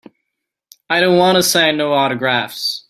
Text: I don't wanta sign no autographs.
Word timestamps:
I 0.89 0.99
don't 0.99 1.19
wanta 1.19 1.43
sign 1.43 1.77
no 1.77 1.93
autographs. 1.93 2.79